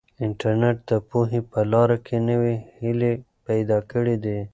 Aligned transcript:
انټرنیټ 0.25 0.77
د 0.89 0.91
پوهې 1.09 1.39
په 1.51 1.59
لاره 1.71 1.97
کې 2.05 2.17
نوې 2.29 2.55
هیلې 2.81 3.13
پیدا 3.45 3.77
کړي 3.91 4.15
دي. 4.23 4.37